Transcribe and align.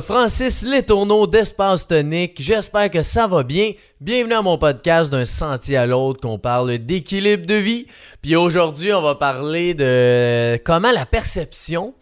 Francis 0.00 0.62
Letourneau 0.62 1.26
d'Espace 1.26 1.86
Tonique. 1.86 2.40
J'espère 2.40 2.90
que 2.90 3.02
ça 3.02 3.26
va 3.26 3.42
bien. 3.42 3.72
Bienvenue 4.00 4.34
à 4.34 4.42
mon 4.42 4.58
podcast 4.58 5.10
d'un 5.10 5.24
sentier 5.24 5.76
à 5.76 5.86
l'autre 5.86 6.20
qu'on 6.20 6.38
parle 6.38 6.78
d'équilibre 6.78 7.46
de 7.46 7.54
vie. 7.54 7.86
Puis 8.22 8.34
aujourd'hui, 8.36 8.92
on 8.92 9.02
va 9.02 9.14
parler 9.14 9.74
de 9.74 10.56
comment 10.64 10.90
la 10.90 11.06
perception 11.06 11.94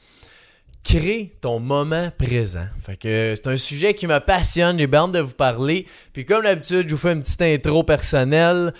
crée 0.83 1.33
ton 1.41 1.61
moment 1.61 2.09
présent. 2.19 2.67
Fait 2.85 2.97
que 2.97 3.35
c'est 3.37 3.47
un 3.47 3.57
sujet 3.57 3.95
qui 3.95 4.07
me 4.07 4.19
passionne, 4.19 4.79
j'ai 4.79 4.87
bien 4.87 5.09
de 5.09 5.21
vous 5.21 5.35
parler. 5.35 5.87
Puis 6.13 6.25
comme 6.25 6.45
d'habitude, 6.45 6.89
je 6.89 6.95
vous 6.95 7.01
fais 7.01 7.13
une 7.13 7.23
petite 7.23 7.43
intro 7.43 7.85
personnelle. 7.85 8.73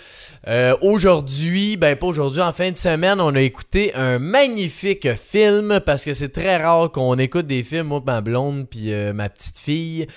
Euh, 0.47 0.75
aujourd'hui, 0.81 1.77
ben 1.77 1.95
pas 1.95 2.07
aujourd'hui, 2.07 2.41
en 2.41 2.51
fin 2.51 2.71
de 2.71 2.77
semaine, 2.77 3.21
on 3.21 3.33
a 3.35 3.41
écouté 3.41 3.93
un 3.95 4.19
magnifique 4.19 5.15
film 5.15 5.79
parce 5.85 6.03
que 6.03 6.13
c'est 6.13 6.33
très 6.33 6.57
rare 6.57 6.91
qu'on 6.91 7.17
écoute 7.17 7.47
des 7.47 7.63
films, 7.63 7.87
moi, 7.87 8.03
ma 8.05 8.21
blonde, 8.21 8.67
puis 8.69 8.91
euh, 8.91 9.13
ma 9.13 9.29
petite 9.29 9.59
fille. 9.59 10.07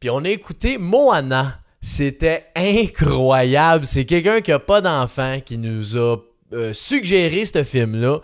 Puis 0.00 0.10
on 0.10 0.24
a 0.24 0.28
écouté 0.28 0.78
Moana. 0.78 1.60
C'était 1.80 2.46
incroyable. 2.56 3.84
C'est 3.84 4.04
quelqu'un 4.04 4.40
qui 4.40 4.50
a 4.50 4.58
pas 4.58 4.80
d'enfant 4.80 5.38
qui 5.44 5.58
nous 5.58 5.96
a 5.96 6.16
euh, 6.52 6.72
suggéré 6.72 7.44
ce 7.44 7.62
film-là. 7.62 8.20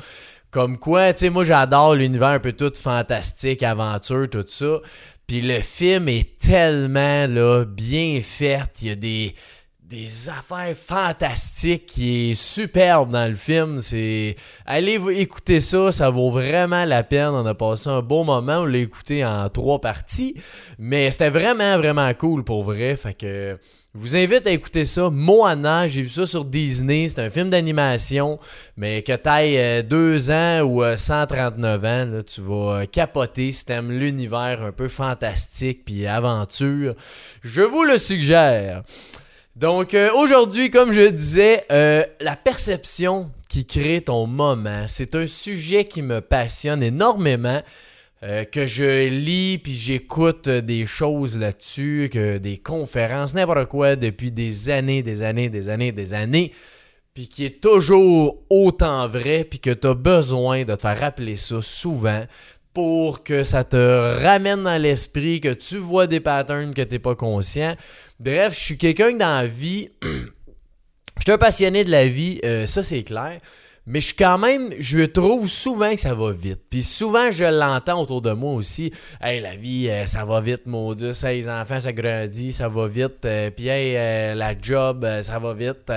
Comme 0.54 0.78
quoi, 0.78 1.12
tu 1.12 1.18
sais, 1.18 1.30
moi 1.30 1.42
j'adore 1.42 1.96
l'univers 1.96 2.28
un 2.28 2.38
peu 2.38 2.52
tout 2.52 2.70
fantastique, 2.80 3.64
aventure, 3.64 4.30
tout 4.30 4.44
ça. 4.46 4.78
Puis 5.26 5.40
le 5.40 5.58
film 5.58 6.08
est 6.08 6.38
tellement 6.38 7.26
là, 7.26 7.64
bien 7.64 8.20
fait. 8.22 8.70
Il 8.82 8.86
y 8.86 8.90
a 8.92 8.94
des, 8.94 9.34
des 9.84 10.30
affaires 10.30 10.74
fantastiques 10.74 11.86
qui 11.86 12.30
est 12.30 12.34
superbe 12.34 13.10
dans 13.10 13.28
le 13.28 13.34
film. 13.34 13.80
C'est 13.80 14.34
allez 14.64 14.98
écouter 15.20 15.60
ça, 15.60 15.92
ça 15.92 16.10
vaut 16.10 16.30
vraiment 16.30 16.84
la 16.84 17.02
peine. 17.02 17.28
On 17.28 17.44
a 17.44 17.54
passé 17.54 17.90
un 17.90 18.00
bon 18.00 18.24
moment, 18.24 18.60
on 18.60 18.64
l'a 18.64 18.78
écouté 18.78 19.24
en 19.24 19.48
trois 19.50 19.80
parties, 19.80 20.34
mais 20.78 21.10
c'était 21.10 21.30
vraiment 21.30 21.76
vraiment 21.76 22.12
cool 22.14 22.44
pour 22.44 22.62
vrai. 22.62 22.96
Fait 22.96 23.14
que 23.14 23.58
je 23.94 24.00
vous 24.00 24.16
invite 24.16 24.44
à 24.48 24.50
écouter 24.50 24.86
ça. 24.86 25.08
Moana, 25.08 25.86
j'ai 25.86 26.02
vu 26.02 26.08
ça 26.08 26.26
sur 26.26 26.44
Disney. 26.44 27.06
C'est 27.06 27.20
un 27.20 27.30
film 27.30 27.48
d'animation, 27.48 28.40
mais 28.76 29.02
que 29.02 29.14
t'ailles 29.14 29.84
2 29.84 30.30
euh, 30.30 30.62
ans 30.62 30.64
ou 30.64 30.82
139 30.96 31.62
euh, 31.62 31.86
ans, 31.86 32.10
là, 32.10 32.22
tu 32.24 32.40
vas 32.40 32.80
euh, 32.80 32.86
capoter 32.86 33.52
si 33.52 33.64
t'aimes 33.64 33.92
l'univers 33.92 34.64
un 34.64 34.72
peu 34.72 34.88
fantastique 34.88 35.84
puis 35.84 36.08
aventure. 36.08 36.96
Je 37.44 37.62
vous 37.62 37.84
le 37.84 37.96
suggère. 37.96 38.82
Donc 39.56 39.96
aujourd'hui, 40.16 40.70
comme 40.70 40.92
je 40.92 41.08
disais, 41.08 41.64
la 41.68 42.36
perception 42.36 43.30
qui 43.48 43.66
crée 43.66 44.00
ton 44.00 44.26
moment, 44.26 44.86
c'est 44.88 45.14
un 45.14 45.26
sujet 45.26 45.84
qui 45.84 46.02
me 46.02 46.20
passionne 46.20 46.82
énormément. 46.82 47.60
Euh, 48.24 48.44
que 48.44 48.64
je 48.64 49.08
lis 49.08 49.58
puis 49.58 49.74
j'écoute 49.74 50.48
des 50.48 50.86
choses 50.86 51.36
là-dessus, 51.36 52.08
que 52.10 52.38
des 52.38 52.56
conférences, 52.56 53.34
n'importe 53.34 53.66
quoi 53.66 53.96
depuis 53.96 54.30
des 54.30 54.70
années, 54.70 55.02
des 55.02 55.22
années, 55.22 55.50
des 55.50 55.68
années, 55.68 55.92
des 55.92 56.14
années, 56.14 56.50
puis 57.12 57.28
qui 57.28 57.44
est 57.44 57.60
toujours 57.60 58.38
autant 58.48 59.06
vrai, 59.08 59.44
puis 59.44 59.58
que 59.58 59.70
tu 59.70 59.88
as 59.88 59.94
besoin 59.94 60.64
de 60.64 60.74
te 60.74 60.80
faire 60.80 60.98
rappeler 60.98 61.36
ça 61.36 61.60
souvent 61.60 62.24
pour 62.72 63.24
que 63.24 63.44
ça 63.44 63.62
te 63.62 64.22
ramène 64.22 64.62
dans 64.62 64.80
l'esprit, 64.80 65.42
que 65.42 65.52
tu 65.52 65.76
vois 65.76 66.06
des 66.06 66.20
patterns 66.20 66.72
que 66.72 66.82
tu 66.82 66.94
n'es 66.94 66.98
pas 66.98 67.14
conscient. 67.14 67.76
Bref, 68.20 68.54
je 68.54 68.60
suis 68.60 68.78
quelqu'un 68.78 69.12
dans 69.12 69.40
la 69.40 69.46
vie, 69.46 69.90
je 70.02 71.22
suis 71.22 71.32
un 71.32 71.38
passionné 71.38 71.84
de 71.84 71.90
la 71.90 72.06
vie, 72.06 72.40
euh, 72.44 72.66
ça 72.66 72.82
c'est 72.82 73.02
clair. 73.02 73.40
Mais 73.86 74.00
je 74.00 74.06
suis 74.06 74.16
quand 74.16 74.38
même, 74.38 74.72
je 74.78 75.00
trouve 75.00 75.46
souvent 75.46 75.94
que 75.94 76.00
ça 76.00 76.14
va 76.14 76.32
vite. 76.32 76.62
Puis 76.70 76.82
souvent, 76.82 77.30
je 77.30 77.44
l'entends 77.44 78.00
autour 78.00 78.22
de 78.22 78.32
moi 78.32 78.54
aussi. 78.54 78.90
Hey, 79.20 79.42
la 79.42 79.56
vie, 79.56 79.90
euh, 79.90 80.06
ça 80.06 80.24
va 80.24 80.40
vite, 80.40 80.66
maudit. 80.66 81.10
Hey, 81.22 81.42
les 81.42 81.48
enfants, 81.50 81.80
ça 81.80 81.92
grandit, 81.92 82.50
ça 82.54 82.68
va 82.68 82.86
vite. 82.88 83.26
Euh, 83.26 83.50
puis 83.50 83.68
hey, 83.68 84.34
la 84.34 84.58
job, 84.58 85.06
ça 85.22 85.38
va 85.38 85.52
vite. 85.52 85.90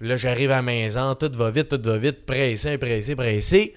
là, 0.00 0.16
j'arrive 0.16 0.50
à 0.50 0.56
la 0.56 0.62
maison, 0.62 1.14
tout 1.14 1.30
va 1.36 1.50
vite, 1.50 1.68
tout 1.68 1.88
va 1.88 1.96
vite. 1.96 2.26
Pressé, 2.26 2.76
pressé, 2.76 3.14
pressé. 3.14 3.74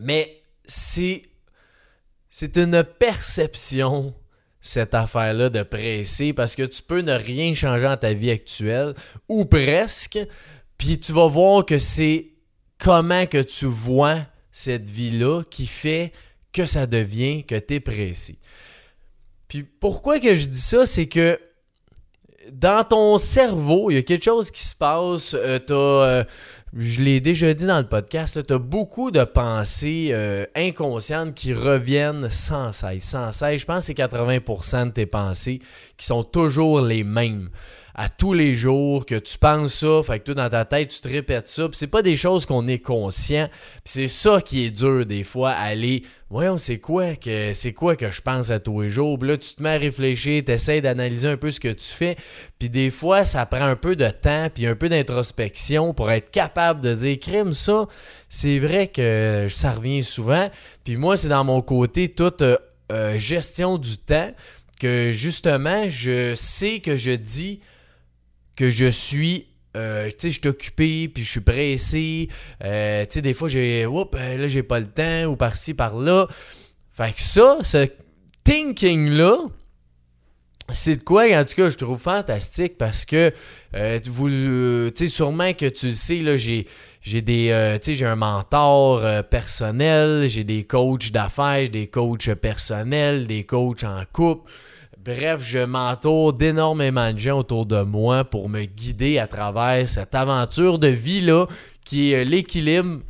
Mais 0.00 0.40
c'est. 0.64 1.22
C'est 2.30 2.56
une 2.56 2.84
perception 2.84 4.14
cette 4.68 4.94
affaire-là 4.94 5.48
de 5.48 5.62
presser 5.62 6.32
parce 6.34 6.54
que 6.54 6.62
tu 6.62 6.82
peux 6.82 7.00
ne 7.00 7.14
rien 7.14 7.54
changer 7.54 7.84
dans 7.84 7.96
ta 7.96 8.12
vie 8.12 8.30
actuelle 8.30 8.94
ou 9.26 9.46
presque, 9.46 10.18
puis 10.76 10.98
tu 10.98 11.12
vas 11.12 11.26
voir 11.26 11.64
que 11.64 11.78
c'est 11.78 12.26
comment 12.78 13.26
que 13.26 13.40
tu 13.40 13.64
vois 13.64 14.18
cette 14.52 14.88
vie-là 14.88 15.42
qui 15.50 15.66
fait 15.66 16.12
que 16.52 16.66
ça 16.66 16.86
devient 16.86 17.44
que 17.44 17.58
tu 17.58 17.74
es 17.74 17.80
pressé. 17.80 18.38
Puis 19.48 19.62
pourquoi 19.62 20.20
que 20.20 20.36
je 20.36 20.46
dis 20.46 20.60
ça, 20.60 20.84
c'est 20.84 21.08
que 21.08 21.40
dans 22.52 22.84
ton 22.84 23.16
cerveau, 23.16 23.90
il 23.90 23.94
y 23.94 23.98
a 23.98 24.02
quelque 24.02 24.24
chose 24.24 24.50
qui 24.50 24.64
se 24.64 24.74
passe. 24.74 25.34
Euh, 25.34 25.58
euh, 25.70 26.24
je 26.76 27.02
l'ai 27.02 27.20
déjà 27.20 27.54
dit 27.54 27.66
dans 27.66 27.78
le 27.78 27.86
podcast, 27.86 28.46
tu 28.46 28.52
as 28.52 28.58
beaucoup 28.58 29.10
de 29.10 29.24
pensées 29.24 30.10
euh, 30.12 30.44
inconscientes 30.54 31.34
qui 31.34 31.54
reviennent 31.54 32.28
sans 32.30 32.72
cesse. 32.72 33.04
Sans 33.04 33.32
cesse. 33.32 33.60
Je 33.60 33.66
pense 33.66 33.80
que 33.88 33.94
c'est 33.94 33.98
80% 33.98 34.86
de 34.86 34.90
tes 34.90 35.06
pensées 35.06 35.60
qui 35.96 36.06
sont 36.06 36.24
toujours 36.24 36.80
les 36.80 37.04
mêmes 37.04 37.48
à 38.00 38.08
tous 38.08 38.32
les 38.32 38.54
jours, 38.54 39.04
que 39.04 39.16
tu 39.16 39.36
penses 39.38 39.74
ça, 39.74 40.00
fait 40.04 40.20
que 40.20 40.26
toi 40.26 40.34
dans 40.34 40.48
ta 40.48 40.64
tête 40.64 40.90
tu 40.90 41.00
te 41.00 41.08
répètes 41.08 41.48
ça, 41.48 41.68
puis 41.68 41.76
c'est 41.76 41.88
pas 41.88 42.00
des 42.00 42.14
choses 42.14 42.46
qu'on 42.46 42.68
est 42.68 42.78
conscient, 42.78 43.48
puis 43.50 43.80
c'est 43.86 44.06
ça 44.06 44.40
qui 44.40 44.64
est 44.64 44.70
dur 44.70 45.04
des 45.04 45.24
fois, 45.24 45.50
aller, 45.50 46.02
voyons 46.30 46.58
c'est 46.58 46.78
quoi 46.78 47.16
que 47.16 47.52
c'est 47.54 47.72
quoi 47.72 47.96
que 47.96 48.12
je 48.12 48.22
pense 48.22 48.50
à 48.50 48.60
tous 48.60 48.82
les 48.82 48.88
jours, 48.88 49.18
puis 49.18 49.30
là 49.30 49.36
tu 49.36 49.52
te 49.52 49.60
mets 49.64 49.74
à 49.74 49.78
réfléchir, 49.78 50.44
tu 50.46 50.52
essaies 50.52 50.80
d'analyser 50.80 51.26
un 51.26 51.36
peu 51.36 51.50
ce 51.50 51.58
que 51.58 51.72
tu 51.72 51.86
fais, 51.86 52.14
puis 52.60 52.68
des 52.68 52.92
fois 52.92 53.24
ça 53.24 53.44
prend 53.46 53.66
un 53.66 53.74
peu 53.74 53.96
de 53.96 54.08
temps, 54.08 54.46
puis 54.54 54.68
un 54.68 54.76
peu 54.76 54.88
d'introspection 54.88 55.92
pour 55.92 56.08
être 56.12 56.30
capable 56.30 56.80
de 56.80 56.94
dire, 56.94 57.18
crime 57.18 57.52
ça, 57.52 57.88
c'est 58.28 58.60
vrai 58.60 58.86
que 58.86 59.48
ça 59.50 59.72
revient 59.72 60.04
souvent, 60.04 60.48
puis 60.84 60.94
moi 60.94 61.16
c'est 61.16 61.26
dans 61.26 61.42
mon 61.42 61.62
côté 61.62 62.08
toute 62.08 62.42
euh, 62.42 62.58
euh, 62.92 63.18
gestion 63.18 63.76
du 63.76 63.98
temps 63.98 64.30
que 64.78 65.10
justement 65.10 65.88
je 65.88 66.36
sais 66.36 66.78
que 66.78 66.96
je 66.96 67.10
dis 67.10 67.58
que 68.58 68.70
je 68.70 68.86
suis 68.86 69.46
euh, 69.76 70.08
tu 70.08 70.14
sais, 70.18 70.30
je 70.30 70.40
suis 70.40 70.48
occupé, 70.48 71.08
puis 71.08 71.22
je 71.22 71.30
suis 71.30 71.40
pressé. 71.40 72.28
Euh, 72.64 73.04
tu 73.04 73.14
sais, 73.14 73.22
des 73.22 73.34
fois, 73.34 73.48
j'ai, 73.48 73.86
oups, 73.86 74.10
euh, 74.16 74.36
là, 74.36 74.48
j'ai 74.48 74.64
pas 74.64 74.80
le 74.80 74.88
temps, 74.88 75.26
ou 75.26 75.36
par-ci, 75.36 75.72
par-là. 75.74 76.26
Fait 76.90 77.14
que 77.14 77.20
ça, 77.20 77.58
ce 77.62 77.86
thinking-là, 78.42 79.36
c'est 80.72 80.96
de 80.96 81.02
quoi, 81.02 81.26
en 81.38 81.44
tout 81.44 81.54
cas, 81.54 81.70
je 81.70 81.76
trouve 81.76 82.00
fantastique 82.00 82.76
parce 82.76 83.04
que, 83.04 83.30
tu 83.72 84.92
sais, 84.96 85.06
sûrement 85.06 85.52
que 85.52 85.66
tu 85.66 85.86
le 85.86 85.92
sais, 85.92 86.16
là, 86.16 86.36
j'ai, 86.36 86.66
j'ai 87.00 87.22
des, 87.22 87.78
sais, 87.80 87.94
j'ai 87.94 88.06
un 88.06 88.16
mentor 88.16 89.24
personnel, 89.28 90.28
j'ai 90.28 90.44
des 90.44 90.64
coachs 90.64 91.12
d'affaires, 91.12 91.60
j'ai 91.60 91.68
des 91.68 91.86
coachs 91.86 92.34
personnels, 92.34 93.28
des 93.28 93.44
coachs 93.44 93.84
en 93.84 94.02
couple. 94.12 94.50
Bref, 95.08 95.40
je 95.42 95.60
m'entoure 95.60 96.34
d'énormément 96.34 97.14
de 97.14 97.18
gens 97.18 97.38
autour 97.38 97.64
de 97.64 97.80
moi 97.80 98.24
pour 98.24 98.50
me 98.50 98.64
guider 98.64 99.18
à 99.18 99.26
travers 99.26 99.88
cette 99.88 100.14
aventure 100.14 100.78
de 100.78 100.88
vie-là 100.88 101.46
qui 101.82 102.12
est 102.12 102.26
l'équilibre. 102.26 103.00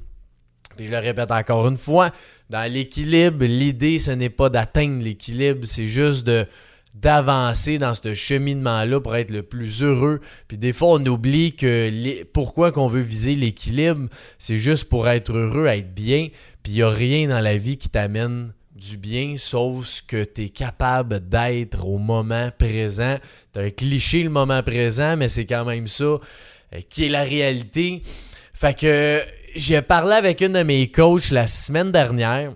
Puis 0.76 0.86
je 0.86 0.92
le 0.92 0.98
répète 0.98 1.32
encore 1.32 1.66
une 1.66 1.76
fois, 1.76 2.12
dans 2.50 2.72
l'équilibre, 2.72 3.44
l'idée, 3.44 3.98
ce 3.98 4.12
n'est 4.12 4.30
pas 4.30 4.48
d'atteindre 4.48 5.02
l'équilibre, 5.02 5.62
c'est 5.64 5.88
juste 5.88 6.24
de 6.24 6.46
d'avancer 6.94 7.78
dans 7.78 7.94
ce 7.94 8.14
cheminement-là 8.14 9.00
pour 9.00 9.16
être 9.16 9.32
le 9.32 9.42
plus 9.42 9.82
heureux. 9.82 10.20
Puis 10.46 10.56
des 10.56 10.72
fois, 10.72 10.90
on 10.90 11.04
oublie 11.04 11.56
que 11.56 12.22
pourquoi 12.32 12.70
qu'on 12.70 12.86
veut 12.86 13.00
viser 13.00 13.34
l'équilibre, 13.34 14.08
c'est 14.38 14.58
juste 14.58 14.88
pour 14.88 15.08
être 15.08 15.32
heureux, 15.32 15.66
être 15.66 15.92
bien. 15.94 16.28
Puis 16.62 16.72
il 16.72 16.74
n'y 16.76 16.82
a 16.82 16.90
rien 16.90 17.28
dans 17.28 17.40
la 17.40 17.56
vie 17.56 17.76
qui 17.76 17.88
t'amène 17.88 18.52
du 18.78 18.96
bien, 18.96 19.34
sauf 19.38 19.86
ce 19.86 20.02
que 20.02 20.22
tu 20.22 20.44
es 20.44 20.48
capable 20.50 21.28
d'être 21.28 21.84
au 21.86 21.98
moment 21.98 22.50
présent. 22.56 23.16
Tu 23.52 23.58
un 23.58 23.70
cliché 23.70 24.22
le 24.22 24.30
moment 24.30 24.62
présent, 24.62 25.16
mais 25.16 25.28
c'est 25.28 25.46
quand 25.46 25.64
même 25.64 25.88
ça 25.88 26.04
euh, 26.04 26.18
qui 26.88 27.06
est 27.06 27.08
la 27.08 27.24
réalité. 27.24 28.02
Fait 28.54 28.78
que 28.78 29.24
j'ai 29.56 29.82
parlé 29.82 30.14
avec 30.14 30.40
une 30.40 30.52
de 30.52 30.62
mes 30.62 30.88
coachs 30.88 31.30
la 31.30 31.48
semaine 31.48 31.90
dernière. 31.90 32.52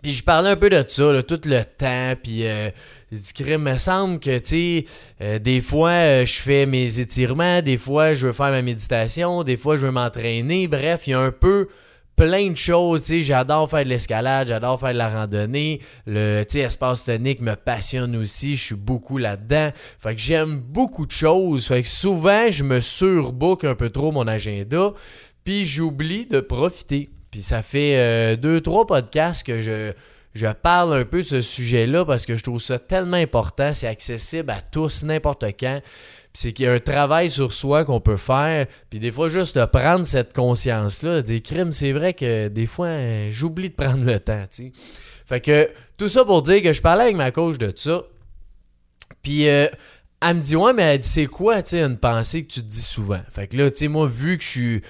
Puis 0.00 0.12
je 0.12 0.24
parlais 0.24 0.50
un 0.50 0.56
peu 0.56 0.70
de 0.70 0.82
ça, 0.86 1.22
tout 1.22 1.40
le 1.44 1.62
temps. 1.64 2.14
Puis 2.22 2.46
euh, 2.46 2.70
il 3.10 3.58
me 3.58 3.76
semble 3.76 4.20
que, 4.20 4.38
tu 4.38 4.48
sais, 4.48 4.84
euh, 5.20 5.38
des 5.38 5.60
fois, 5.60 6.24
je 6.24 6.40
fais 6.40 6.64
mes 6.64 6.98
étirements, 6.98 7.60
des 7.60 7.76
fois, 7.76 8.14
je 8.14 8.26
veux 8.26 8.32
faire 8.32 8.50
ma 8.50 8.62
méditation, 8.62 9.42
des 9.44 9.58
fois, 9.58 9.76
je 9.76 9.84
veux 9.84 9.92
m'entraîner. 9.92 10.66
Bref, 10.66 11.06
il 11.06 11.10
y 11.10 11.14
a 11.14 11.20
un 11.20 11.32
peu 11.32 11.68
plein 12.16 12.50
de 12.50 12.56
choses. 12.56 13.12
J'adore 13.12 13.68
faire 13.68 13.84
de 13.84 13.88
l'escalade, 13.88 14.48
j'adore 14.48 14.78
faire 14.80 14.92
de 14.92 14.98
la 14.98 15.08
randonnée. 15.08 15.80
Le 16.06 16.44
espace 16.54 17.04
tonique 17.04 17.40
me 17.40 17.54
passionne 17.54 18.16
aussi. 18.16 18.56
Je 18.56 18.62
suis 18.62 18.74
beaucoup 18.74 19.18
là-dedans. 19.18 19.70
Fait 19.98 20.14
que 20.14 20.20
j'aime 20.20 20.60
beaucoup 20.60 21.06
de 21.06 21.12
choses. 21.12 21.66
Fait 21.66 21.82
que 21.82 21.88
souvent, 21.88 22.50
je 22.50 22.64
me 22.64 22.80
surbook 22.80 23.64
un 23.64 23.74
peu 23.74 23.90
trop 23.90 24.12
mon 24.12 24.26
agenda. 24.26 24.92
Puis 25.44 25.64
j'oublie 25.64 26.26
de 26.26 26.40
profiter. 26.40 27.10
Puis 27.30 27.42
ça 27.42 27.62
fait 27.62 27.96
euh, 27.96 28.36
deux, 28.36 28.60
trois 28.60 28.86
podcasts 28.86 29.46
que 29.46 29.60
je 29.60 29.92
je 30.34 30.48
parle 30.48 30.94
un 30.94 31.04
peu 31.04 31.18
de 31.18 31.22
ce 31.22 31.40
sujet-là 31.40 32.04
parce 32.04 32.26
que 32.26 32.34
je 32.34 32.42
trouve 32.42 32.60
ça 32.60 32.78
tellement 32.78 33.16
important. 33.16 33.72
C'est 33.72 33.86
accessible 33.86 34.50
à 34.50 34.60
tous, 34.60 35.04
n'importe 35.04 35.44
quand. 35.58 35.80
C'est 36.36 36.52
qu'il 36.52 36.66
y 36.66 36.68
a 36.68 36.72
un 36.72 36.80
travail 36.80 37.30
sur 37.30 37.52
soi 37.52 37.84
qu'on 37.84 38.00
peut 38.00 38.16
faire. 38.16 38.66
Puis 38.90 38.98
des 38.98 39.10
fois, 39.12 39.28
juste 39.28 39.64
prendre 39.66 40.04
cette 40.04 40.32
conscience-là, 40.32 41.16
de 41.16 41.20
dire 41.22 41.42
crime, 41.42 41.72
c'est 41.72 41.92
vrai 41.92 42.12
que 42.12 42.48
des 42.48 42.66
fois, 42.66 42.88
euh, 42.88 43.28
j'oublie 43.30 43.70
de 43.70 43.74
prendre 43.74 44.04
le 44.04 44.18
temps, 44.18 44.44
tu 44.50 44.64
sais. 44.64 44.72
Fait 45.26 45.40
que 45.40 45.70
tout 45.96 46.08
ça 46.08 46.24
pour 46.24 46.42
dire 46.42 46.60
que 46.62 46.72
je 46.72 46.82
parlais 46.82 47.04
avec 47.04 47.16
ma 47.16 47.30
coach 47.30 47.56
de 47.56 47.72
ça. 47.74 48.02
Puis 49.22 49.48
euh, 49.48 49.68
elle 50.20 50.36
me 50.36 50.42
dit 50.42 50.56
Ouais, 50.56 50.72
mais 50.72 50.82
elle 50.82 51.00
dit 51.00 51.08
c'est 51.08 51.26
quoi, 51.26 51.62
tu 51.62 51.70
sais, 51.70 51.82
une 51.82 51.98
pensée 51.98 52.44
que 52.44 52.52
tu 52.52 52.60
te 52.60 52.66
dis 52.66 52.82
souvent? 52.82 53.20
Fait 53.30 53.46
que 53.46 53.56
là, 53.56 53.70
moi, 53.88 54.06
vu 54.06 54.36
que 54.36 54.44
je 54.44 54.80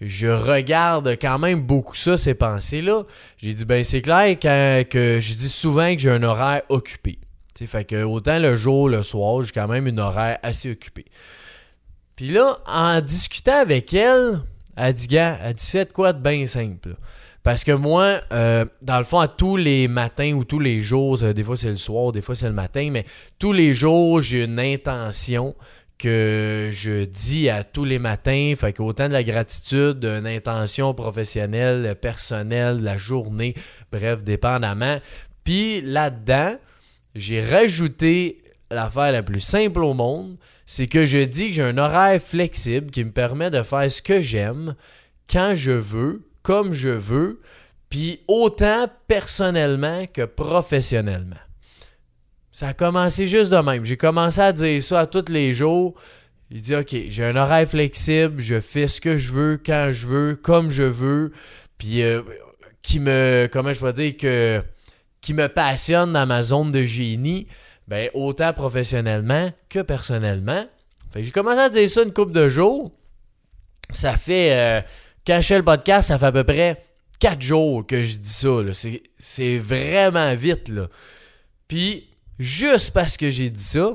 je 0.00 0.28
regarde 0.28 1.16
quand 1.20 1.38
même 1.38 1.62
beaucoup 1.62 1.96
ça, 1.96 2.16
ces 2.16 2.34
pensées-là. 2.34 3.04
J'ai 3.38 3.54
dit, 3.54 3.64
ben 3.64 3.84
c'est 3.84 4.02
clair 4.02 4.38
que 4.38 5.18
je 5.20 5.34
dis 5.34 5.48
souvent 5.48 5.94
que 5.94 6.00
j'ai 6.00 6.10
un 6.10 6.22
horaire 6.22 6.62
occupé. 6.68 7.18
T'sais, 7.54 7.66
fait 7.66 7.84
que 7.84 8.02
autant 8.02 8.38
le 8.38 8.56
jour, 8.56 8.88
le 8.88 9.02
soir, 9.02 9.42
j'ai 9.42 9.52
quand 9.52 9.68
même 9.68 9.86
une 9.86 10.00
horaire 10.00 10.38
assez 10.42 10.72
occupée. 10.72 11.04
Puis 12.16 12.28
là, 12.28 12.58
en 12.66 13.00
discutant 13.00 13.60
avec 13.60 13.94
elle, 13.94 14.40
elle 14.76 14.94
dit, 14.94 15.06
gars, 15.06 15.38
elle 15.42 15.54
dit, 15.54 15.70
faites 15.70 15.92
quoi 15.92 16.12
de 16.12 16.20
bien 16.20 16.46
simple. 16.46 16.96
Parce 17.44 17.62
que 17.62 17.72
moi, 17.72 18.20
euh, 18.32 18.64
dans 18.82 18.98
le 18.98 19.04
fond, 19.04 19.20
à 19.20 19.28
tous 19.28 19.56
les 19.56 19.86
matins 19.86 20.32
ou 20.32 20.44
tous 20.44 20.58
les 20.58 20.80
jours, 20.80 21.18
des 21.18 21.44
fois 21.44 21.56
c'est 21.56 21.70
le 21.70 21.76
soir, 21.76 22.10
des 22.10 22.22
fois 22.22 22.34
c'est 22.34 22.48
le 22.48 22.54
matin, 22.54 22.88
mais 22.90 23.04
tous 23.38 23.52
les 23.52 23.74
jours, 23.74 24.22
j'ai 24.22 24.44
une 24.44 24.58
intention 24.58 25.54
que 25.98 26.70
je 26.72 27.04
dis 27.04 27.50
à 27.50 27.62
tous 27.62 27.84
les 27.84 27.98
matins. 27.98 28.54
Fait 28.56 28.72
qu'autant 28.72 29.08
de 29.08 29.12
la 29.12 29.22
gratitude, 29.22 30.04
une 30.04 30.26
intention 30.26 30.94
professionnelle, 30.94 31.94
personnelle, 32.00 32.82
la 32.82 32.96
journée, 32.96 33.54
bref, 33.92 34.24
dépendamment. 34.24 34.98
Puis 35.44 35.82
là-dedans, 35.82 36.56
j'ai 37.14 37.44
rajouté 37.44 38.38
l'affaire 38.70 39.12
la 39.12 39.22
plus 39.22 39.40
simple 39.40 39.82
au 39.82 39.94
monde, 39.94 40.36
c'est 40.66 40.86
que 40.86 41.04
je 41.04 41.18
dis 41.18 41.48
que 41.48 41.54
j'ai 41.54 41.62
un 41.62 41.78
horaire 41.78 42.20
flexible 42.20 42.90
qui 42.90 43.04
me 43.04 43.12
permet 43.12 43.50
de 43.50 43.62
faire 43.62 43.90
ce 43.90 44.02
que 44.02 44.20
j'aime, 44.20 44.74
quand 45.30 45.54
je 45.54 45.72
veux, 45.72 46.22
comme 46.42 46.72
je 46.72 46.88
veux, 46.88 47.40
puis 47.88 48.20
autant 48.26 48.88
personnellement 49.06 50.06
que 50.06 50.24
professionnellement. 50.24 51.36
Ça 52.50 52.68
a 52.68 52.72
commencé 52.72 53.26
juste 53.26 53.50
de 53.50 53.56
même. 53.56 53.84
J'ai 53.84 53.96
commencé 53.96 54.40
à 54.40 54.52
dire 54.52 54.82
ça 54.82 55.00
à 55.00 55.06
tous 55.06 55.30
les 55.30 55.52
jours. 55.52 55.94
Il 56.50 56.62
dit 56.62 56.76
OK, 56.76 56.94
j'ai 57.08 57.24
un 57.24 57.36
horaire 57.36 57.68
flexible, 57.68 58.40
je 58.40 58.60
fais 58.60 58.86
ce 58.86 59.00
que 59.00 59.16
je 59.16 59.32
veux, 59.32 59.60
quand 59.64 59.90
je 59.92 60.06
veux, 60.06 60.36
comme 60.36 60.70
je 60.70 60.84
veux. 60.84 61.32
Puis 61.78 62.02
euh, 62.02 62.22
qui 62.82 63.00
me. 63.00 63.48
Comment 63.52 63.72
je 63.72 63.80
peux 63.80 63.92
dire 63.92 64.16
que. 64.16 64.62
Qui 65.24 65.32
me 65.32 65.48
passionne 65.48 66.12
dans 66.12 66.26
ma 66.26 66.42
zone 66.42 66.70
de 66.70 66.84
génie, 66.84 67.46
ben, 67.88 68.10
autant 68.12 68.52
professionnellement 68.52 69.50
que 69.70 69.80
personnellement. 69.80 70.66
Fait 71.12 71.24
j'ai 71.24 71.30
commencé 71.30 71.60
à 71.60 71.68
dire 71.70 71.88
ça 71.88 72.02
une 72.02 72.12
couple 72.12 72.32
de 72.32 72.48
jours. 72.48 72.92
Ça 73.90 74.16
fait. 74.16 74.52
Euh, 74.52 74.82
quand 75.26 75.40
je 75.40 75.46
fais 75.46 75.56
le 75.56 75.64
podcast, 75.64 76.08
ça 76.08 76.18
fait 76.18 76.26
à 76.26 76.32
peu 76.32 76.44
près 76.44 76.84
quatre 77.18 77.40
jours 77.40 77.86
que 77.86 78.02
je 78.02 78.18
dis 78.18 78.28
ça. 78.28 78.58
C'est 79.18 79.58
vraiment 79.58 80.34
vite. 80.34 80.68
Là. 80.68 80.88
Puis 81.68 82.10
juste 82.38 82.92
parce 82.92 83.16
que 83.16 83.30
j'ai 83.30 83.48
dit 83.48 83.62
ça, 83.62 83.94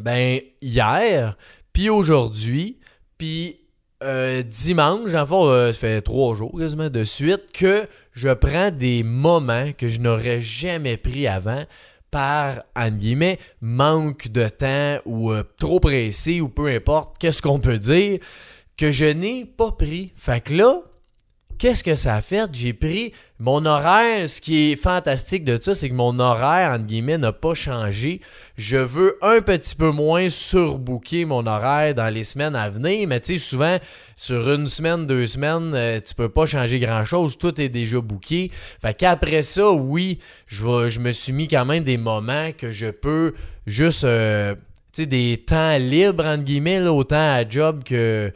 ben 0.00 0.40
hier, 0.62 1.36
puis 1.72 1.90
aujourd'hui, 1.90 2.78
puis 3.18 3.59
euh, 4.02 4.42
dimanche, 4.42 5.12
en 5.14 5.46
euh, 5.48 5.72
ça 5.72 5.78
fait 5.78 6.00
trois 6.00 6.34
jours 6.34 6.58
quasiment 6.58 6.88
de 6.88 7.04
suite, 7.04 7.52
que 7.52 7.86
je 8.12 8.30
prends 8.30 8.70
des 8.70 9.02
moments 9.02 9.72
que 9.76 9.88
je 9.88 10.00
n'aurais 10.00 10.40
jamais 10.40 10.96
pris 10.96 11.26
avant 11.26 11.64
par, 12.10 12.62
en 12.74 12.90
guillemets, 12.90 13.38
manque 13.60 14.28
de 14.28 14.48
temps 14.48 14.98
ou 15.04 15.32
euh, 15.32 15.42
trop 15.58 15.80
pressé 15.80 16.40
ou 16.40 16.48
peu 16.48 16.68
importe, 16.68 17.16
qu'est-ce 17.18 17.42
qu'on 17.42 17.60
peut 17.60 17.78
dire, 17.78 18.18
que 18.76 18.90
je 18.90 19.04
n'ai 19.04 19.44
pas 19.44 19.72
pris. 19.72 20.12
Fait 20.16 20.40
que 20.40 20.54
là, 20.54 20.80
Qu'est-ce 21.60 21.84
que 21.84 21.94
ça 21.94 22.14
a 22.14 22.20
fait? 22.22 22.48
J'ai 22.54 22.72
pris 22.72 23.12
mon 23.38 23.66
horaire. 23.66 24.26
Ce 24.26 24.40
qui 24.40 24.72
est 24.72 24.76
fantastique 24.76 25.44
de 25.44 25.58
ça, 25.60 25.74
c'est 25.74 25.90
que 25.90 25.94
mon 25.94 26.18
horaire, 26.18 26.70
entre 26.70 26.86
guillemets, 26.86 27.18
n'a 27.18 27.32
pas 27.32 27.52
changé. 27.52 28.22
Je 28.56 28.78
veux 28.78 29.18
un 29.20 29.42
petit 29.42 29.76
peu 29.76 29.90
moins 29.90 30.30
surbooker 30.30 31.26
mon 31.26 31.46
horaire 31.46 31.94
dans 31.94 32.08
les 32.08 32.22
semaines 32.22 32.56
à 32.56 32.70
venir. 32.70 33.06
Mais 33.06 33.20
tu 33.20 33.34
sais, 33.34 33.38
souvent, 33.38 33.76
sur 34.16 34.50
une 34.50 34.68
semaine, 34.68 35.06
deux 35.06 35.26
semaines, 35.26 35.72
euh, 35.74 36.00
tu 36.00 36.14
peux 36.14 36.30
pas 36.30 36.46
changer 36.46 36.80
grand-chose. 36.80 37.36
Tout 37.36 37.60
est 37.60 37.68
déjà 37.68 38.00
booké. 38.00 38.50
Fait 38.54 38.94
qu'après 38.94 39.42
ça, 39.42 39.70
oui, 39.70 40.18
je, 40.46 40.98
me 40.98 41.12
suis 41.12 41.34
mis 41.34 41.46
quand 41.46 41.66
même 41.66 41.84
des 41.84 41.98
moments 41.98 42.52
que 42.56 42.70
je 42.72 42.86
peux 42.86 43.34
juste... 43.66 44.04
Euh, 44.04 44.54
tu 44.94 45.02
sais, 45.02 45.06
des 45.06 45.44
temps 45.46 45.76
libres, 45.76 46.24
entre 46.24 46.42
guillemets, 46.42 46.80
autant 46.88 47.34
à 47.34 47.48
job 47.48 47.84
que 47.84 48.32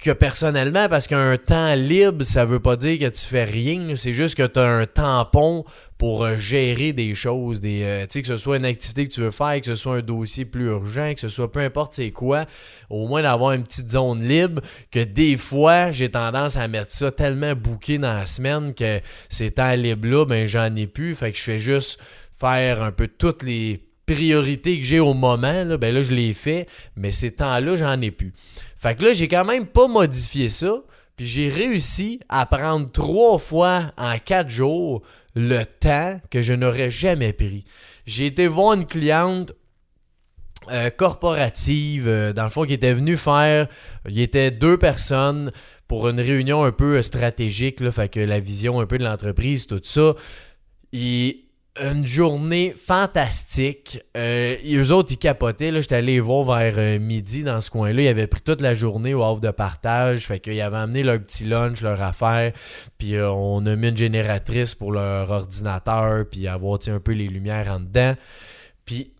que 0.00 0.10
personnellement, 0.10 0.88
parce 0.88 1.06
qu'un 1.06 1.36
temps 1.36 1.74
libre, 1.74 2.22
ça 2.24 2.44
veut 2.44 2.60
pas 2.60 2.76
dire 2.76 2.98
que 2.98 3.08
tu 3.08 3.24
fais 3.24 3.44
rien. 3.44 3.94
C'est 3.96 4.14
juste 4.14 4.34
que 4.34 4.46
tu 4.46 4.58
as 4.58 4.66
un 4.66 4.86
tampon 4.86 5.64
pour 5.98 6.24
euh, 6.24 6.38
gérer 6.38 6.92
des 6.92 7.14
choses, 7.14 7.60
des, 7.60 7.82
euh, 7.84 8.06
que 8.06 8.26
ce 8.26 8.36
soit 8.36 8.56
une 8.56 8.64
activité 8.64 9.06
que 9.06 9.12
tu 9.12 9.20
veux 9.20 9.30
faire, 9.30 9.60
que 9.60 9.66
ce 9.66 9.74
soit 9.74 9.96
un 9.96 10.02
dossier 10.02 10.46
plus 10.46 10.66
urgent, 10.66 11.12
que 11.14 11.20
ce 11.20 11.28
soit 11.28 11.52
peu 11.52 11.60
importe 11.60 11.92
c'est 11.92 12.10
quoi, 12.10 12.46
au 12.88 13.06
moins 13.06 13.22
d'avoir 13.22 13.52
une 13.52 13.64
petite 13.64 13.90
zone 13.90 14.26
libre, 14.26 14.62
que 14.90 15.04
des 15.04 15.36
fois, 15.36 15.92
j'ai 15.92 16.10
tendance 16.10 16.56
à 16.56 16.66
mettre 16.68 16.92
ça 16.92 17.12
tellement 17.12 17.54
bouqué 17.54 17.98
dans 17.98 18.14
la 18.14 18.26
semaine 18.26 18.72
que 18.72 19.00
ces 19.28 19.50
temps 19.50 19.74
libres-là, 19.74 20.24
ben 20.24 20.46
j'en 20.46 20.74
ai 20.76 20.86
plus. 20.86 21.14
Fait 21.14 21.32
que 21.32 21.36
je 21.38 21.42
fais 21.42 21.58
juste 21.58 22.00
faire 22.38 22.82
un 22.82 22.92
peu 22.92 23.06
toutes 23.06 23.42
les 23.42 23.84
priorités 24.06 24.78
que 24.78 24.84
j'ai 24.84 24.98
au 24.98 25.14
moment, 25.14 25.64
là, 25.64 25.76
ben 25.76 25.94
là, 25.94 26.02
je 26.02 26.12
les 26.12 26.32
fais, 26.32 26.66
mais 26.96 27.12
ces 27.12 27.32
temps-là, 27.32 27.76
j'en 27.76 28.00
ai 28.00 28.10
plus. 28.10 28.32
Fait 28.80 28.96
que 28.96 29.04
là, 29.04 29.12
j'ai 29.12 29.28
quand 29.28 29.44
même 29.44 29.66
pas 29.66 29.88
modifié 29.88 30.48
ça. 30.48 30.82
Puis 31.14 31.26
j'ai 31.26 31.50
réussi 31.50 32.18
à 32.30 32.46
prendre 32.46 32.90
trois 32.90 33.38
fois 33.38 33.92
en 33.98 34.16
quatre 34.18 34.48
jours 34.48 35.02
le 35.34 35.64
temps 35.64 36.18
que 36.30 36.40
je 36.40 36.54
n'aurais 36.54 36.90
jamais 36.90 37.34
pris. 37.34 37.66
J'ai 38.06 38.24
été 38.24 38.48
voir 38.48 38.72
une 38.72 38.86
cliente 38.86 39.52
euh, 40.70 40.88
corporative, 40.88 42.08
euh, 42.08 42.32
dans 42.32 42.44
le 42.44 42.50
fond, 42.50 42.64
qui 42.64 42.72
était 42.72 42.94
venue 42.94 43.18
faire. 43.18 43.68
Il 44.08 44.18
était 44.18 44.50
deux 44.50 44.78
personnes 44.78 45.50
pour 45.86 46.08
une 46.08 46.18
réunion 46.18 46.64
un 46.64 46.72
peu 46.72 47.02
stratégique, 47.02 47.80
là, 47.80 47.92
fait 47.92 48.08
que 48.08 48.20
la 48.20 48.40
vision 48.40 48.80
un 48.80 48.86
peu 48.86 48.96
de 48.96 49.04
l'entreprise, 49.04 49.66
tout 49.66 49.80
ça. 49.84 50.14
Une 51.80 52.06
journée 52.06 52.74
fantastique. 52.76 54.00
Euh, 54.16 54.56
eux 54.64 54.92
autres, 54.92 55.12
ils 55.12 55.18
capotaient. 55.18 55.72
J'étais 55.80 55.96
allé 55.96 56.20
voir 56.20 56.58
vers 56.58 56.74
euh, 56.76 56.98
midi 56.98 57.42
dans 57.42 57.60
ce 57.60 57.70
coin-là. 57.70 58.02
Ils 58.02 58.08
avaient 58.08 58.26
pris 58.26 58.42
toute 58.42 58.60
la 58.60 58.74
journée 58.74 59.14
au 59.14 59.22
offre 59.24 59.40
de 59.40 59.50
partage. 59.50 60.26
Fait 60.26 60.40
qu'ils 60.40 60.60
avaient 60.60 60.76
amené 60.76 61.02
leur 61.02 61.18
petit 61.18 61.44
lunch, 61.44 61.80
leur 61.80 62.02
affaire. 62.02 62.52
Puis 62.98 63.16
euh, 63.16 63.30
on 63.30 63.64
a 63.66 63.76
mis 63.76 63.88
une 63.88 63.96
génératrice 63.96 64.74
pour 64.74 64.92
leur 64.92 65.30
ordinateur. 65.30 66.26
Puis 66.30 66.46
avoir 66.46 66.78
un 66.86 67.00
peu 67.00 67.12
les 67.12 67.28
lumières 67.28 67.68
en 67.70 67.80
dedans. 67.80 68.14
Puis 68.84 69.14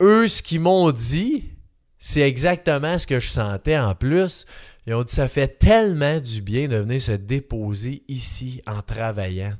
eux, 0.00 0.28
ce 0.28 0.40
qu'ils 0.40 0.60
m'ont 0.60 0.92
dit, 0.92 1.50
c'est 1.98 2.20
exactement 2.20 2.98
ce 2.98 3.06
que 3.06 3.18
je 3.18 3.28
sentais 3.28 3.78
en 3.78 3.94
plus. 3.94 4.46
Ils 4.86 4.94
ont 4.94 5.02
dit 5.02 5.14
ça 5.14 5.28
fait 5.28 5.58
tellement 5.58 6.20
du 6.20 6.42
bien 6.42 6.68
de 6.68 6.76
venir 6.76 7.00
se 7.00 7.12
déposer 7.12 8.02
ici 8.08 8.62
en 8.66 8.82
travaillant. 8.82 9.54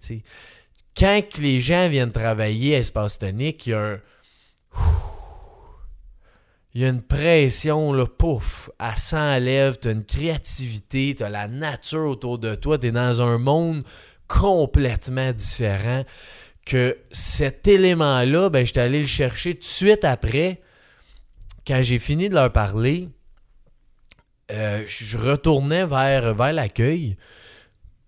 Quand 0.96 1.22
les 1.38 1.60
gens 1.60 1.88
viennent 1.88 2.12
travailler 2.12 2.76
à 2.76 2.78
Espace 2.78 3.18
Tonique, 3.18 3.66
il 6.74 6.80
y 6.80 6.84
a 6.84 6.88
une 6.88 7.02
pression, 7.02 7.92
là, 7.92 8.06
pouf, 8.06 8.70
elle 8.80 8.96
s'enlève, 8.96 9.78
tu 9.78 9.88
as 9.88 9.92
une 9.92 10.04
créativité, 10.04 11.14
tu 11.16 11.22
as 11.22 11.30
la 11.30 11.48
nature 11.48 12.06
autour 12.06 12.38
de 12.38 12.54
toi, 12.54 12.78
tu 12.78 12.86
es 12.88 12.90
dans 12.90 13.20
un 13.22 13.38
monde 13.38 13.84
complètement 14.28 15.32
différent. 15.32 16.04
Que 16.64 16.96
cet 17.10 17.66
élément-là, 17.66 18.48
ben, 18.48 18.64
j'étais 18.64 18.80
allé 18.80 19.00
le 19.00 19.06
chercher 19.06 19.54
tout 19.54 19.60
de 19.60 19.64
suite 19.64 20.04
après. 20.04 20.60
Quand 21.66 21.82
j'ai 21.82 21.98
fini 21.98 22.28
de 22.28 22.34
leur 22.34 22.52
parler, 22.52 23.08
euh, 24.52 24.84
je 24.86 25.18
retournais 25.18 25.86
vers, 25.86 26.34
vers 26.34 26.52
l'accueil. 26.52 27.16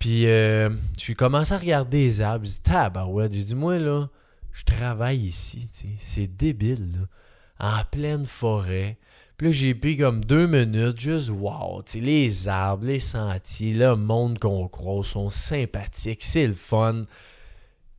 Puis, 0.04 0.26
euh, 0.26 0.68
je 1.00 1.14
commencé 1.14 1.54
à 1.54 1.56
regarder 1.56 2.04
les 2.04 2.20
arbres. 2.20 2.44
J'ai 2.44 2.60
dit, 2.62 3.10
ouais. 3.10 3.28
J'ai 3.32 3.42
dit, 3.42 3.54
moi, 3.54 3.78
là, 3.78 4.06
je 4.52 4.62
travaille 4.62 5.16
ici. 5.16 5.66
C'est 5.98 6.26
débile, 6.26 6.90
là. 6.92 7.78
En 7.78 7.84
pleine 7.90 8.26
forêt. 8.26 8.98
Puis 9.38 9.46
là, 9.46 9.52
j'ai 9.54 9.74
pris 9.74 9.96
comme 9.96 10.22
deux 10.22 10.46
minutes, 10.46 11.00
juste 11.00 11.30
wow, 11.30 11.82
les 11.94 12.48
arbres, 12.48 12.84
les 12.84 12.98
sentiers, 12.98 13.72
le 13.72 13.96
monde 13.96 14.38
qu'on 14.38 14.68
croise 14.68 15.06
sont 15.06 15.30
sympathiques, 15.30 16.22
c'est 16.22 16.48
le 16.48 16.52
fun. 16.52 17.04